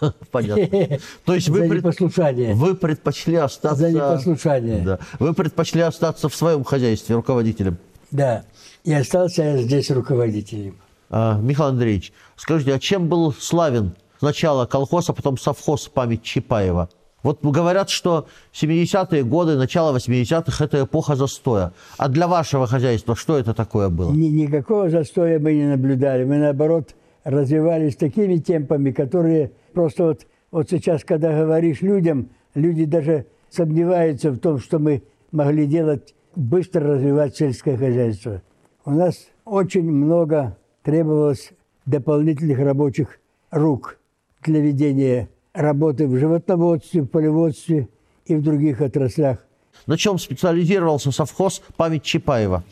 Понятно. 0.30 0.98
То 1.24 1.34
есть 1.34 1.48
вы, 1.48 1.68
непослушание. 1.68 2.54
вы 2.54 2.74
предпочли 2.74 3.36
остаться... 3.36 3.78
За 3.78 3.92
непослушание. 3.92 4.82
Да. 4.82 4.98
Вы 5.18 5.34
предпочли 5.34 5.82
остаться 5.82 6.28
в 6.28 6.34
своем 6.34 6.64
хозяйстве 6.64 7.16
руководителем. 7.16 7.78
Да. 8.10 8.44
И 8.84 8.92
остался 8.92 9.42
я 9.42 9.58
здесь 9.58 9.90
руководителем. 9.90 10.76
А, 11.12 11.38
Михаил 11.38 11.68
Андреевич, 11.68 12.12
скажите, 12.36 12.74
а 12.74 12.78
чем 12.78 13.08
был 13.08 13.32
славен 13.32 13.94
сначала 14.18 14.64
колхоз, 14.64 15.10
а 15.10 15.12
потом 15.12 15.36
совхоз 15.36 15.86
память 15.88 16.22
Чапаева? 16.22 16.88
Вот 17.22 17.44
говорят, 17.44 17.90
что 17.90 18.26
70-е 18.52 19.22
годы, 19.22 19.56
начало 19.56 19.96
80-х– 19.96 20.64
это 20.64 20.84
эпоха 20.84 21.14
застоя. 21.14 21.72
А 21.98 22.08
для 22.08 22.26
вашего 22.26 22.66
хозяйства 22.66 23.14
что 23.14 23.38
это 23.38 23.52
такое 23.52 23.90
было? 23.90 24.10
Ни- 24.10 24.28
никакого 24.28 24.88
застоя 24.88 25.38
мы 25.38 25.52
не 25.52 25.66
наблюдали. 25.66 26.24
Мы, 26.24 26.38
наоборот, 26.38 26.96
развивались 27.24 27.94
такими 27.94 28.38
темпами, 28.38 28.90
которые 28.90 29.52
просто 29.74 30.04
вот, 30.04 30.26
вот 30.50 30.70
сейчас, 30.70 31.04
когда 31.04 31.38
говоришь 31.38 31.82
людям, 31.82 32.30
люди 32.54 32.86
даже 32.86 33.26
сомневаются 33.50 34.30
в 34.30 34.38
том, 34.38 34.58
что 34.58 34.78
мы 34.78 35.02
могли 35.30 35.66
делать, 35.66 36.14
быстро 36.34 36.94
развивать 36.94 37.36
сельское 37.36 37.76
хозяйство. 37.76 38.42
У 38.84 38.90
нас 38.90 39.26
очень 39.44 39.92
много 39.92 40.56
требовалось 40.82 41.52
дополнительных 41.86 42.58
рабочих 42.58 43.20
рук 43.50 43.98
для 44.42 44.60
ведения 44.60 45.28
работы 45.52 46.06
в 46.06 46.16
животноводстве, 46.16 47.02
в 47.02 47.06
полеводстве 47.06 47.88
и 48.26 48.34
в 48.34 48.42
других 48.42 48.80
отраслях 48.80 49.46
На 49.86 49.96
чем 49.96 50.18
специализировался 50.18 51.10
совхоз 51.10 51.62
«Память 51.76 52.02
Чапаева»? 52.02 52.64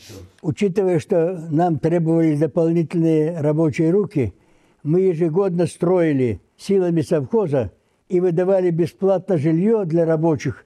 Учитывая, 0.42 0.98
что 0.98 1.38
нам 1.50 1.78
требовались 1.78 2.38
дополнительные 2.38 3.38
рабочие 3.40 3.90
руки, 3.90 4.32
мы 4.82 5.00
ежегодно 5.00 5.66
строили 5.66 6.40
силами 6.56 7.02
совхоза 7.02 7.72
и 8.08 8.20
выдавали 8.20 8.70
бесплатно 8.70 9.36
жилье 9.36 9.84
для 9.84 10.06
рабочих, 10.06 10.64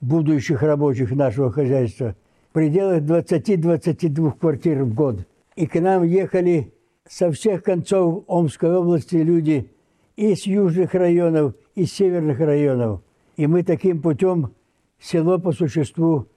будущих 0.00 0.62
рабочих 0.62 1.12
нашего 1.12 1.50
хозяйства, 1.50 2.14
в 2.50 2.52
пределах 2.54 3.02
20-22 3.02 4.38
квартир 4.38 4.84
в 4.84 4.94
год. 4.94 5.26
И 5.56 5.66
к 5.66 5.80
нам 5.80 6.02
ехали 6.02 6.73
со 7.08 7.30
всех 7.32 7.62
концов 7.62 8.24
Омской 8.26 8.76
области 8.76 9.16
люди 9.16 9.70
и 10.16 10.34
с 10.34 10.46
южных 10.46 10.94
районов, 10.94 11.54
и 11.74 11.84
с 11.84 11.92
северных 11.92 12.40
районов. 12.40 13.02
И 13.36 13.46
мы 13.46 13.62
таким 13.62 14.00
путем 14.00 14.54
село 14.98 15.38
по 15.38 15.52
существу 15.52 16.28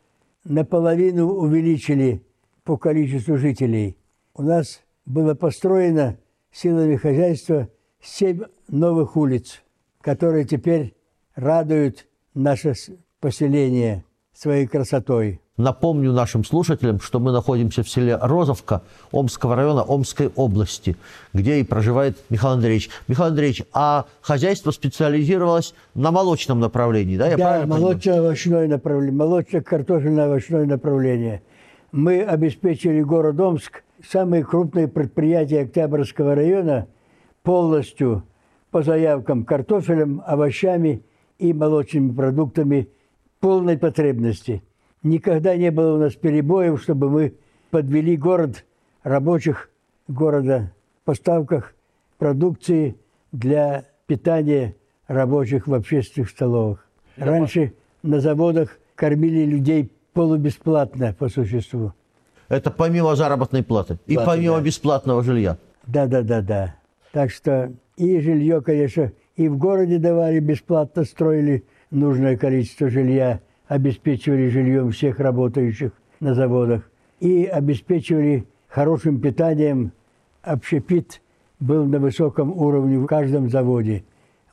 наполовину 0.44 1.28
увеличили 1.28 2.22
по 2.64 2.78
количеству 2.78 3.38
жителей. 3.38 3.98
У 4.34 4.42
нас 4.42 4.82
было 5.06 5.36
построено 5.36 6.18
силами 6.52 6.96
хозяйства 6.96 7.70
семь 8.02 8.42
новых 8.68 9.16
улиц, 9.16 9.64
которые 10.02 10.46
теперь 10.46 10.96
радуют 11.36 12.08
наше 12.34 12.74
поселение 13.20 14.04
своей 14.34 14.68
красотой. 14.68 15.42
Напомню 15.58 16.14
нашим 16.14 16.44
слушателям, 16.44 17.00
что 17.00 17.20
мы 17.20 17.32
находимся 17.32 17.82
в 17.82 17.90
селе 17.90 18.16
Розовка 18.22 18.84
Омского 19.12 19.56
района 19.56 19.82
Омской 19.82 20.30
области, 20.36 20.96
где 21.34 21.60
и 21.60 21.64
проживает 21.64 22.16
Михаил 22.30 22.54
Андреевич. 22.54 22.92
Михаил 23.08 23.30
Андреевич, 23.30 23.64
а 23.74 24.06
хозяйство 24.22 24.70
специализировалось 24.70 25.74
на 25.96 26.12
молочном 26.12 26.60
направлении, 26.60 27.18
да? 27.18 27.30
Я 27.30 27.38
да, 27.38 27.66
молочно-овощное 27.66 28.68
направление, 28.68 29.18
молочно-картофельно-овощное 29.18 30.66
направление. 30.66 31.42
Мы 31.92 32.22
обеспечили 32.22 33.02
город 33.02 33.40
Омск, 33.40 33.84
самые 34.08 34.46
крупные 34.46 34.88
предприятия 34.88 35.62
Октябрьского 35.62 36.36
района, 36.36 36.86
полностью 37.42 38.22
по 38.70 38.84
заявкам 38.84 39.44
картофелем, 39.44 40.22
овощами 40.24 41.02
и 41.40 41.52
молочными 41.52 42.12
продуктами 42.12 42.90
полной 43.40 43.80
потребности– 43.80 44.62
Никогда 45.08 45.56
не 45.56 45.72
было 45.72 45.96
у 45.96 46.00
нас 46.00 46.16
перебоев, 46.16 46.82
чтобы 46.82 47.10
мы 47.10 47.34
подвели 47.72 48.18
город 48.18 48.66
рабочих 49.04 49.70
города 50.10 50.74
в 51.02 51.06
поставках 51.06 51.74
продукции 52.18 52.98
для 53.32 53.86
питания 54.06 54.76
рабочих 55.08 55.66
в 55.66 55.74
общественных 55.74 56.30
столовых. 56.30 56.86
Раньше 57.16 57.74
на 58.04 58.20
заводах 58.20 58.80
кормили 58.96 59.46
людей 59.46 59.90
полубесплатно 60.12 61.16
по 61.18 61.30
существу. 61.30 61.94
Это 62.50 62.70
помимо 62.70 63.16
заработной 63.16 63.64
платы 63.64 64.00
и 64.08 64.16
Платы, 64.16 64.30
помимо 64.30 64.58
да. 64.58 64.62
бесплатного 64.62 65.24
жилья. 65.24 65.58
Да, 65.86 66.06
да, 66.08 66.22
да, 66.22 66.42
да. 66.42 66.76
Так 67.14 67.32
что 67.32 67.72
и 67.96 68.20
жилье, 68.20 68.62
конечно, 68.62 69.14
и 69.38 69.48
в 69.48 69.58
городе 69.58 70.00
давали 70.00 70.40
бесплатно, 70.40 71.06
строили 71.06 71.64
нужное 71.92 72.36
количество 72.36 72.90
жилья 72.90 73.40
обеспечивали 73.68 74.50
жильем 74.50 74.92
всех 74.92 75.20
работающих 75.20 75.92
на 76.20 76.34
заводах 76.34 76.90
и 77.20 77.46
обеспечивали 77.46 78.46
хорошим 78.68 79.20
питанием. 79.20 79.92
Общепит 80.42 81.22
был 81.60 81.86
на 81.86 82.00
высоком 82.00 82.52
уровне 82.52 82.98
в 82.98 83.06
каждом 83.06 83.50
заводе. 83.50 84.04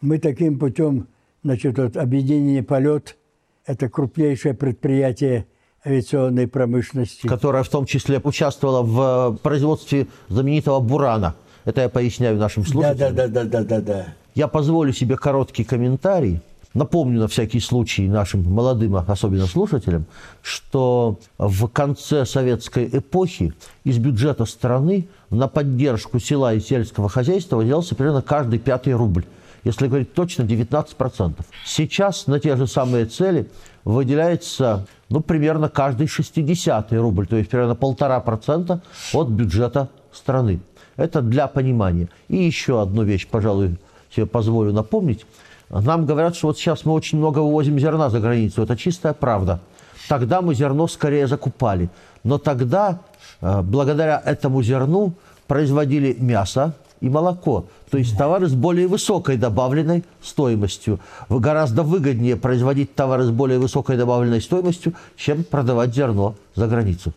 Мы 0.00 0.18
таким 0.18 0.58
путем, 0.58 1.06
значит, 1.42 1.78
вот 1.78 1.96
объединение 1.96 2.62
«Полет»– 2.62 3.16
это 3.66 3.88
крупнейшее 3.88 4.54
предприятие 4.54 5.46
авиационной 5.86 6.48
промышленности. 6.48 7.26
Которое 7.26 7.62
в 7.62 7.68
том 7.68 7.86
числе 7.86 8.20
участвовало 8.22 8.82
в 8.82 9.38
производстве 9.42 10.06
знаменитого 10.28 10.80
«Бурана». 10.80 11.36
Это 11.64 11.82
я 11.82 11.88
поясняю 11.88 12.36
нашим 12.36 12.66
слушателям. 12.66 13.14
Да, 13.14 13.28
да, 13.28 13.44
да, 13.44 13.44
да, 13.44 13.64
да, 13.64 13.80
да. 13.80 14.06
Я 14.34 14.48
позволю 14.48 14.92
себе 14.92 15.16
короткий 15.16 15.64
комментарий– 15.64 16.40
Напомню 16.74 17.20
на 17.20 17.28
всякий 17.28 17.60
случай 17.60 18.08
нашим 18.08 18.42
молодым, 18.42 18.96
особенно 18.96 19.46
слушателям, 19.46 20.06
что 20.42 21.20
в 21.38 21.68
конце 21.68 22.26
советской 22.26 22.88
эпохи 22.92 23.54
из 23.84 23.98
бюджета 23.98 24.44
страны 24.44 25.06
на 25.30 25.46
поддержку 25.46 26.18
села 26.18 26.52
и 26.52 26.58
сельского 26.58 27.08
хозяйства 27.08 27.56
выделялся 27.56 27.94
примерно 27.94 28.22
каждый 28.22 28.58
пятый 28.58 28.94
рубль. 28.94 29.24
Если 29.62 29.86
говорить 29.86 30.14
точно, 30.14 30.42
19%. 30.42 31.34
Сейчас 31.64 32.26
на 32.26 32.40
те 32.40 32.56
же 32.56 32.66
самые 32.66 33.06
цели 33.06 33.48
выделяется 33.84 34.84
ну, 35.08 35.20
примерно 35.20 35.68
каждый 35.68 36.08
60 36.08 36.92
рубль, 36.94 37.28
то 37.28 37.36
есть 37.36 37.50
примерно 37.50 37.76
полтора 37.76 38.18
процента 38.18 38.82
от 39.12 39.28
бюджета 39.28 39.90
страны. 40.12 40.58
Это 40.96 41.22
для 41.22 41.46
понимания. 41.46 42.08
И 42.26 42.36
еще 42.36 42.82
одну 42.82 43.04
вещь, 43.04 43.28
пожалуй, 43.28 43.76
себе 44.10 44.26
позволю 44.26 44.72
напомнить– 44.72 45.24
нам 45.70 46.06
говорят, 46.06 46.36
что 46.36 46.48
вот 46.48 46.58
сейчас 46.58 46.84
мы 46.84 46.92
очень 46.92 47.18
много 47.18 47.38
вывозим 47.38 47.78
зерна 47.78 48.10
за 48.10 48.20
границу. 48.20 48.62
Это 48.62 48.76
чистая 48.76 49.12
правда. 49.12 49.60
Тогда 50.08 50.42
мы 50.42 50.54
зерно 50.54 50.86
скорее 50.86 51.26
закупали. 51.26 51.88
Но 52.22 52.38
тогда, 52.38 53.00
э, 53.40 53.62
благодаря 53.62 54.20
этому 54.24 54.62
зерну, 54.62 55.14
производили 55.46 56.16
мясо 56.18 56.74
и 57.00 57.08
молоко. 57.08 57.66
То 57.90 57.98
есть 57.98 58.16
товары 58.16 58.48
с 58.48 58.54
более 58.54 58.88
высокой 58.88 59.36
добавленной 59.36 60.04
стоимостью. 60.22 61.00
Гораздо 61.28 61.82
выгоднее 61.82 62.36
производить 62.36 62.94
товары 62.94 63.24
с 63.24 63.30
более 63.30 63.58
высокой 63.58 63.96
добавленной 63.96 64.40
стоимостью, 64.40 64.94
чем 65.16 65.44
продавать 65.44 65.94
зерно 65.94 66.34
за 66.54 66.66
границу. 66.66 67.12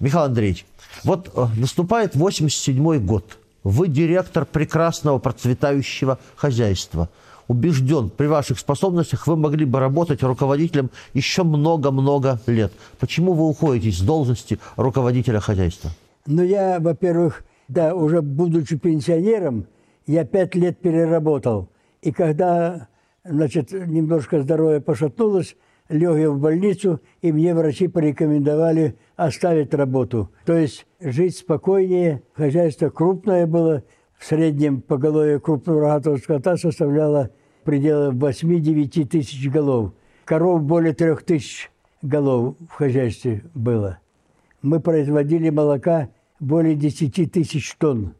Михаил 0.00 0.24
Андреевич, 0.24 0.66
вот 1.04 1.30
э, 1.34 1.46
наступает 1.56 2.14
87 2.14 3.04
год. 3.04 3.38
Вы 3.64 3.88
директор 3.88 4.46
прекрасного 4.46 5.18
процветающего 5.18 6.18
хозяйства– 6.36 7.08
убежден, 7.48 8.10
при 8.10 8.26
ваших 8.26 8.58
способностях 8.58 9.26
вы 9.26 9.36
могли 9.36 9.64
бы 9.64 9.80
работать 9.80 10.22
руководителем 10.22 10.90
еще 11.14 11.42
много-много 11.42 12.40
лет. 12.46 12.72
Почему 13.00 13.32
вы 13.32 13.48
уходите 13.48 13.90
с 13.90 14.00
должности 14.00 14.58
руководителя 14.76 15.40
хозяйства? 15.40 15.90
Ну, 16.26 16.42
я, 16.42 16.78
во-первых, 16.78 17.44
да, 17.66 17.94
уже 17.94 18.22
будучи 18.22 18.76
пенсионером, 18.76 19.66
я 20.06 20.24
пять 20.24 20.54
лет 20.54 20.78
переработал. 20.78 21.68
И 22.02 22.12
когда, 22.12 22.88
значит, 23.24 23.72
немножко 23.72 24.42
здоровье 24.42 24.80
пошатнулось, 24.80 25.56
лег 25.88 26.16
я 26.18 26.30
в 26.30 26.38
больницу, 26.38 27.00
и 27.22 27.32
мне 27.32 27.54
врачи 27.54 27.88
порекомендовали 27.88 28.96
оставить 29.16 29.74
работу. 29.74 30.30
То 30.44 30.56
есть 30.56 30.86
жить 31.00 31.36
спокойнее, 31.36 32.22
хозяйство 32.34 32.90
крупное 32.90 33.46
было, 33.46 33.82
в 34.18 34.24
среднем 34.26 34.82
поголовье 34.82 35.38
крупного 35.40 35.80
рогатого 35.80 36.16
скота 36.16 36.56
составляло 36.56 37.30
пределах 37.68 38.14
8-9 38.14 39.04
тысяч 39.08 39.46
голов. 39.50 39.92
Коров 40.24 40.62
более 40.62 40.94
трех 40.94 41.22
тысяч 41.22 41.70
голов 42.00 42.56
в 42.70 42.72
хозяйстве 42.72 43.44
было. 43.52 43.98
Мы 44.62 44.80
производили 44.80 45.50
молока 45.50 46.08
более 46.40 46.74
10 46.74 47.30
тысяч 47.30 47.76
тонн. 47.76 48.14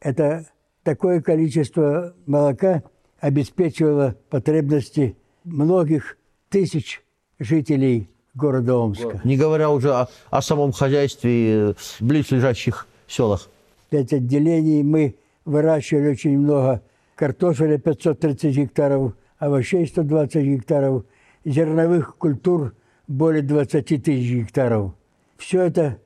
Это 0.00 0.46
такое 0.84 1.20
количество 1.20 2.14
молока 2.24 2.82
обеспечивало 3.20 4.16
потребности 4.30 5.18
многих 5.44 6.16
тысяч 6.48 7.02
жителей 7.38 8.08
города 8.34 8.74
Омска. 8.74 9.20
Не 9.22 9.36
говоря 9.36 9.68
уже 9.68 9.92
о, 9.92 10.08
о 10.30 10.40
самом 10.40 10.72
хозяйстве 10.72 11.74
в 11.74 12.00
близлежащих 12.00 12.86
селах. 13.06 13.50
Пять 13.90 14.14
отделений 14.14 14.82
мы 14.82 15.16
выращивали 15.44 16.12
очень 16.12 16.38
много 16.38 16.80
картофеля 17.14 17.78
530 17.78 18.56
гектаров, 18.56 19.14
овощей 19.38 19.86
120 19.86 20.44
гектаров, 20.44 21.04
зерновых 21.44 22.16
культур 22.16 22.74
более 23.06 23.42
20 23.42 23.86
тысяч 23.86 24.30
гектаров. 24.30 24.94
Все 25.36 25.62
это 25.62 25.98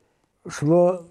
шло 0.47 1.05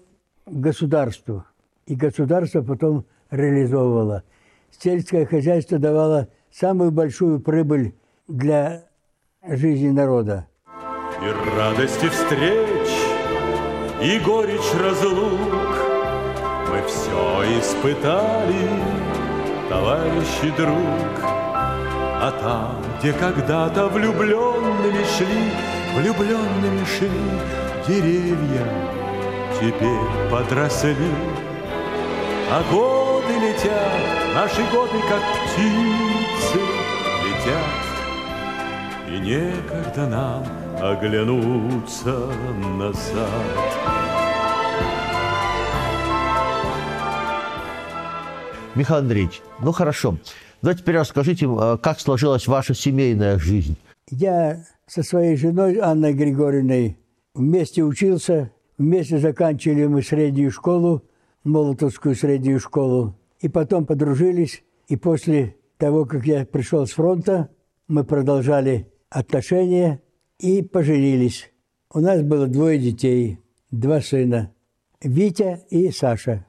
государству, 0.45 1.45
и 1.85 1.95
государство 1.95 2.61
потом 2.61 3.05
реализовывало. 3.31 4.23
Сельское 4.71 5.25
хозяйство 5.25 5.79
давало 5.79 6.27
самую 6.51 6.91
большую 6.91 7.39
прибыль 7.39 7.95
для 8.27 8.85
жизни 9.47 9.89
народа. 9.89 10.47
И 11.21 11.57
радости 11.57 12.07
встреч, 12.07 12.87
и 14.01 14.19
горечь 14.25 14.73
разлук 14.79 15.39
мы 16.69 16.81
все 16.87 17.59
испытали 17.59 19.18
товарищ 19.69 20.27
и 20.43 20.51
друг. 20.51 21.19
А 22.21 22.31
там, 22.41 22.75
где 22.99 23.13
когда-то 23.13 23.87
влюбленными 23.87 25.05
шли, 25.15 25.51
влюбленными 25.95 26.83
шли 26.85 27.09
деревья, 27.87 28.65
теперь 29.59 30.29
подросли. 30.29 30.95
А 32.51 32.63
годы 32.71 33.33
летят, 33.39 34.33
наши 34.33 34.61
годы, 34.71 34.99
как 35.07 35.21
птицы, 35.45 36.59
летят. 37.23 37.79
И 39.07 39.19
некогда 39.19 40.07
нам 40.07 40.43
оглянуться 40.81 42.15
назад. 42.77 43.98
Михаил 48.79 49.01
Андреевич, 49.01 49.41
ну 49.59 49.73
хорошо. 49.73 50.17
Давайте 50.61 50.83
теперь 50.83 50.95
расскажите, 50.95 51.45
э, 51.47 51.77
как 51.83 51.99
сложилась 51.99 52.47
ваша 52.47 52.73
семейная 52.73 53.37
жизнь. 53.37 53.75
Я 54.09 54.63
со 54.87 55.03
своей 55.03 55.35
женой 55.35 55.79
Анной 55.79 56.13
Григорьевной 56.13 56.97
вместе 57.33 57.83
учился, 57.83 58.51
вместе 58.77 59.19
заканчивали 59.19 59.85
мы 59.85 60.01
среднюю 60.01 60.49
школу, 60.49 61.03
Молотовскую 61.43 62.15
среднюю 62.15 62.61
школу, 62.61 63.17
и 63.41 63.49
потом 63.49 63.85
подружились, 63.85 64.63
и 64.87 64.95
после 64.95 65.57
того, 65.77 66.05
как 66.05 66.25
я 66.25 66.45
пришел 66.45 66.87
с 66.87 66.91
фронта, 66.91 67.49
мы 67.89 68.05
продолжали 68.05 68.87
отношения 69.09 70.01
и 70.39 70.61
поженились. 70.61 71.51
У 71.93 71.99
нас 71.99 72.21
было 72.21 72.47
двое 72.47 72.79
детей, 72.79 73.39
два 73.71 73.99
сына, 73.99 74.53
Витя 75.01 75.65
и 75.69 75.91
Саша. 75.91 76.45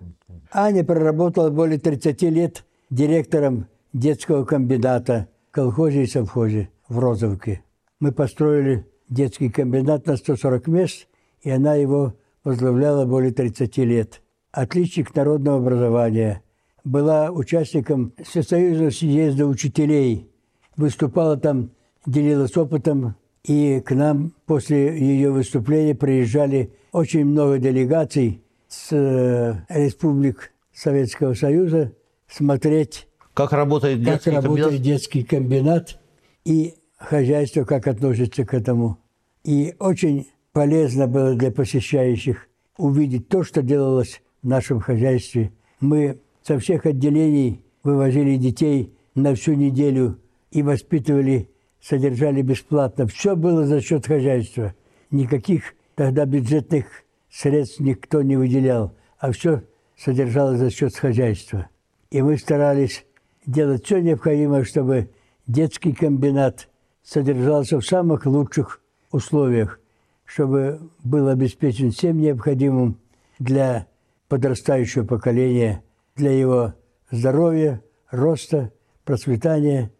Аня 0.52 0.84
проработала 0.84 1.50
более 1.50 1.78
30 1.78 2.22
лет 2.22 2.64
директором 2.90 3.66
детского 3.92 4.44
комбината 4.44 5.28
колхозе 5.52 6.02
и 6.02 6.06
совхозе 6.06 6.70
в 6.88 6.98
Розовке. 6.98 7.62
Мы 8.00 8.10
построили 8.10 8.86
детский 9.08 9.48
комбинат 9.48 10.06
на 10.06 10.16
140 10.16 10.66
мест, 10.66 11.06
и 11.42 11.50
она 11.50 11.74
его 11.74 12.14
возглавляла 12.42 13.04
более 13.06 13.32
30 13.32 13.76
лет. 13.78 14.22
Отличник 14.50 15.14
народного 15.14 15.58
образования. 15.58 16.42
Была 16.82 17.30
участником 17.30 18.12
Всесоюзного 18.20 18.90
съезда 18.90 19.46
учителей. 19.46 20.30
Выступала 20.76 21.36
там, 21.36 21.70
делилась 22.06 22.56
опытом, 22.56 23.14
и 23.44 23.80
к 23.80 23.94
нам 23.94 24.32
после 24.46 24.98
ее 24.98 25.30
выступления 25.30 25.94
приезжали 25.94 26.72
очень 26.90 27.24
много 27.24 27.58
делегаций 27.58 28.42
с 28.70 28.92
э, 28.92 29.56
республик 29.68 30.52
Советского 30.72 31.34
Союза 31.34 31.92
смотреть, 32.28 33.08
Как 33.34 33.52
работает 33.52 33.98
как 33.98 34.14
детский 34.14 34.30
работает 34.30 34.66
комбинат? 34.68 34.82
детский 34.82 35.22
комбинат 35.24 36.00
и 36.44 36.74
хозяйство, 36.96 37.64
как 37.64 37.86
относится 37.88 38.44
к 38.44 38.54
этому. 38.54 38.98
И 39.44 39.74
очень 39.78 40.28
полезно 40.52 41.08
было 41.08 41.34
для 41.34 41.50
посещающих 41.50 42.46
увидеть 42.78 43.28
то, 43.28 43.42
что 43.42 43.62
делалось 43.62 44.22
в 44.42 44.48
нашем 44.48 44.80
хозяйстве. 44.80 45.52
Мы 45.80 46.20
со 46.42 46.58
всех 46.58 46.86
отделений 46.86 47.62
вывозили 47.82 48.36
детей 48.36 48.94
на 49.14 49.34
всю 49.34 49.54
неделю 49.54 50.18
и 50.52 50.62
воспитывали, 50.62 51.48
содержали 51.80 52.42
бесплатно. 52.42 53.06
Все 53.08 53.34
было 53.34 53.66
за 53.66 53.80
счет 53.80 54.06
хозяйства. 54.06 54.74
Никаких 55.10 55.74
тогда 55.96 56.24
бюджетных 56.24 56.86
средств 57.30 57.80
никто 57.80 58.22
не 58.22 58.36
выделял, 58.36 58.94
а 59.18 59.32
все 59.32 59.62
содержалось 59.96 60.58
за 60.58 60.70
счет 60.70 60.96
хозяйства. 60.96 61.68
И 62.10 62.22
мы 62.22 62.36
старались 62.38 63.04
делать 63.46 63.84
все 63.84 64.00
необходимое, 64.00 64.64
чтобы 64.64 65.10
детский 65.46 65.92
комбинат 65.92 66.68
содержался 67.02 67.78
в 67.78 67.86
самых 67.86 68.26
лучших 68.26 68.80
условиях, 69.12 69.80
чтобы 70.24 70.80
был 71.02 71.28
обеспечен 71.28 71.90
всем 71.90 72.18
необходимым 72.18 72.98
для 73.38 73.86
подрастающего 74.28 75.04
поколения, 75.04 75.82
для 76.16 76.30
его 76.30 76.74
здоровья, 77.10 77.82
роста, 78.10 78.72
процветания. 79.04 79.90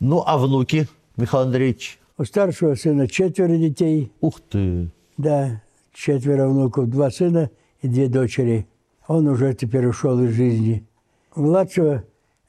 Ну, 0.00 0.22
а 0.26 0.38
внуки, 0.38 0.86
Михаил 1.16 1.44
Андреевич? 1.44 1.98
У 2.18 2.24
старшего 2.24 2.74
сына 2.74 3.08
четверо 3.08 3.56
детей, 3.56 4.12
Ух 4.20 4.40
ты! 4.40 4.90
да, 5.16 5.62
четверо 5.92 6.48
внуков, 6.48 6.88
два 6.88 7.10
сына 7.10 7.50
и 7.80 7.88
две 7.88 8.08
дочери. 8.08 8.66
Он 9.06 9.26
уже 9.28 9.54
теперь 9.54 9.86
ушел 9.86 10.20
из 10.22 10.30
жизни. 10.32 10.86
У 11.34 11.42
младшего 11.42 12.04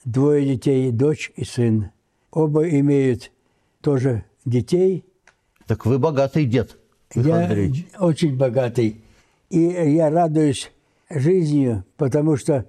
двое 0.05 0.45
детей, 0.45 0.91
дочь 0.91 1.31
и 1.35 1.43
сын. 1.43 1.91
Оба 2.31 2.67
имеют 2.69 3.31
тоже 3.81 4.25
детей. 4.45 5.03
Так 5.67 5.85
вы 5.85 5.99
богатый 5.99 6.45
дед, 6.45 6.77
Михаил 7.15 7.35
Я 7.35 7.43
Андреевич. 7.45 7.87
очень 7.99 8.37
богатый. 8.37 9.01
И 9.49 9.59
я 9.59 10.09
радуюсь 10.09 10.71
жизнью, 11.09 11.83
потому 11.97 12.37
что 12.37 12.65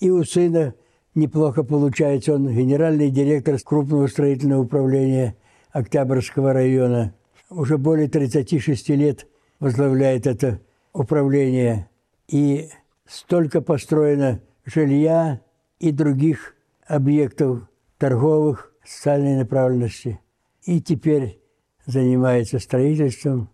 и 0.00 0.10
у 0.10 0.24
сына 0.24 0.74
неплохо 1.14 1.62
получается. 1.62 2.34
Он 2.34 2.48
генеральный 2.48 3.10
директор 3.10 3.58
крупного 3.60 4.06
строительного 4.06 4.62
управления 4.62 5.36
Октябрьского 5.70 6.52
района. 6.52 7.14
Уже 7.50 7.76
более 7.78 8.08
36 8.08 8.88
лет 8.90 9.26
возглавляет 9.62 10.26
это 10.26 10.60
управление. 10.92 11.88
И 12.26 12.68
столько 13.06 13.60
построено 13.60 14.40
жилья 14.64 15.40
и 15.78 15.92
других 15.92 16.54
объектов 16.86 17.60
торговых, 17.96 18.72
социальной 18.84 19.36
направленности. 19.36 20.18
И 20.64 20.80
теперь 20.80 21.40
занимается 21.86 22.58
строительством. 22.58 23.50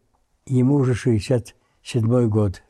Ему 0.46 0.76
уже 0.76 0.94
67 0.94 2.28
год. 2.28 2.62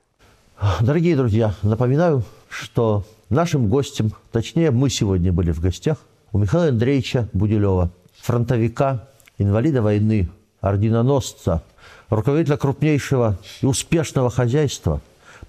Дорогие 0.81 1.17
друзья, 1.17 1.55
напоминаю, 1.63 2.25
что 2.49 3.05
нашим 3.29 3.69
гостем, 3.69 4.11
точнее, 4.33 4.73
мы 4.73 4.91
сегодня 4.91 5.33
были 5.33 5.53
в 5.53 5.61
гостях 5.61 5.99
у 6.33 6.39
Михаила 6.39 6.71
Андреевича 6.71 7.29
Будилева, 7.33 7.93
фронтовика, 8.21 9.09
инвалида 9.39 9.81
войны, 9.81 10.29
орденоносца, 10.61 11.63
руководителя 12.11 12.57
крупнейшего 12.57 13.39
и 13.61 13.67
успешного 13.67 14.31
хозяйства, 14.31 15.01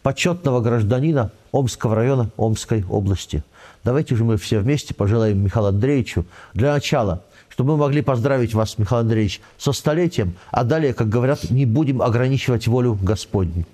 почетного 0.01 0.61
гражданина 0.61 1.31
Омского 1.51 1.95
района 1.95 2.29
Омской 2.37 2.83
области. 2.89 3.43
Давайте 3.83 4.15
же 4.15 4.23
мы 4.23 4.37
все 4.37 4.59
вместе 4.59 4.93
пожелаем 4.93 5.43
Михаилу 5.43 5.69
Андреевичу 5.69 6.25
для 6.53 6.73
начала, 6.73 7.23
чтобы 7.49 7.73
мы 7.73 7.77
могли 7.79 8.01
поздравить 8.01 8.53
вас, 8.53 8.77
Михаил 8.77 9.01
Андреевич, 9.01 9.41
со 9.57 9.71
столетием, 9.71 10.35
а 10.51 10.63
далее, 10.63 10.93
как 10.93 11.09
говорят, 11.09 11.49
не 11.49 11.65
будем 11.65 12.01
ограничивать 12.01 12.67
волю 12.67 12.97
Господню. 13.01 13.65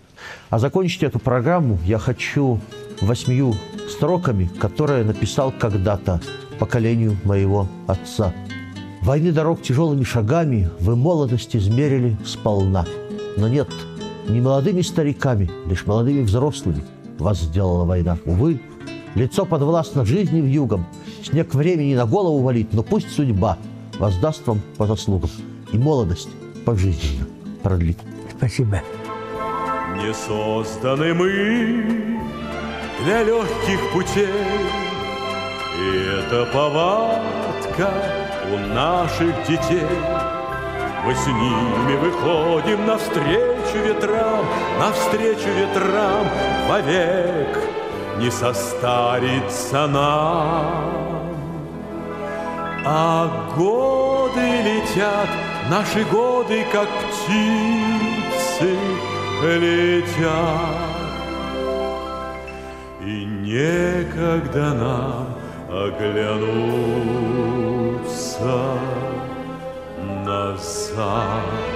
А 0.49 0.59
закончить 0.59 1.03
эту 1.03 1.19
программу 1.19 1.79
я 1.85 1.99
хочу 1.99 2.59
восьмию 3.01 3.55
строками, 3.89 4.49
которые 4.59 5.03
написал 5.03 5.51
когда-то 5.51 6.21
поколению 6.59 7.17
моего 7.23 7.67
отца. 7.87 8.33
Войны 9.05 9.31
дорог 9.31 9.61
тяжелыми 9.61 10.03
шагами 10.03 10.67
вы 10.79 10.95
молодость 10.95 11.55
измерили 11.55 12.17
сполна. 12.25 12.87
Но 13.37 13.47
нет, 13.47 13.67
не 14.27 14.41
молодыми 14.41 14.81
стариками, 14.81 15.47
лишь 15.67 15.85
молодыми 15.85 16.23
взрослыми 16.23 16.83
вас 17.19 17.39
сделала 17.41 17.85
война. 17.85 18.17
Увы, 18.25 18.59
лицо 19.13 19.45
подвластно 19.45 20.05
жизни 20.05 20.41
в 20.41 20.47
югом, 20.47 20.87
снег 21.23 21.53
времени 21.53 21.93
на 21.93 22.07
голову 22.07 22.39
валит, 22.39 22.73
но 22.73 22.81
пусть 22.81 23.11
судьба 23.11 23.59
воздаст 23.99 24.47
вам 24.47 24.59
по 24.75 24.87
заслугам 24.87 25.29
и 25.71 25.77
молодость 25.77 26.29
пожизненно 26.65 27.27
продлит. 27.61 27.99
Спасибо. 28.35 28.81
Не 29.97 30.11
созданы 30.15 31.13
мы 31.13 32.19
для 33.03 33.23
легких 33.23 33.79
путей, 33.93 34.25
И 35.79 36.25
это 36.25 36.47
повадка 36.51 38.24
у 38.53 38.57
наших 38.73 39.35
детей. 39.47 39.87
Мы 41.05 41.13
с 41.13 41.27
ними 41.27 41.95
выходим 41.97 42.85
навстречу 42.85 43.77
ветрам, 43.85 44.45
Навстречу 44.79 45.49
ветрам 45.49 46.25
вовек 46.67 47.57
не 48.17 48.31
состарится 48.31 49.87
нам. 49.87 50.95
А 52.87 53.51
годы 53.55 54.41
летят, 54.41 55.29
наши 55.69 56.03
годы, 56.05 56.65
как 56.71 56.87
птицы, 56.87 58.77
летят. 59.43 60.85
И 63.01 63.25
некогда 63.25 64.73
нам 64.73 65.35
оглянуться 68.41 68.79
назад. 70.25 71.74